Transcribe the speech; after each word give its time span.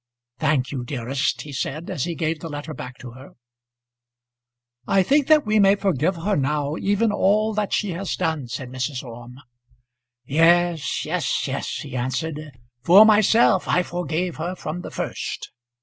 "Thank 0.39 0.71
you, 0.71 0.83
dearest," 0.83 1.43
he 1.43 1.53
said, 1.53 1.87
as 1.91 2.05
he 2.05 2.15
gave 2.15 2.39
the 2.39 2.49
letter 2.49 2.73
back 2.73 2.97
to 2.97 3.11
her. 3.11 3.35
"I 4.87 5.03
think 5.03 5.27
that 5.27 5.45
we 5.45 5.59
may 5.59 5.75
forgive 5.75 6.15
her 6.15 6.35
now, 6.35 6.75
even 6.77 7.11
all 7.11 7.53
that 7.53 7.71
she 7.71 7.91
has 7.91 8.15
done," 8.15 8.47
said 8.47 8.69
Mrs. 8.71 9.03
Orme. 9.03 9.37
"Yes 10.25 11.05
yes 11.05 11.47
yes," 11.47 11.67
he 11.75 11.95
answered. 11.95 12.49
"For 12.81 13.05
myself, 13.05 13.67
I 13.67 13.83
forgave 13.83 14.37
her 14.37 14.55
from 14.55 14.81
the 14.81 14.89
first." 14.89 15.51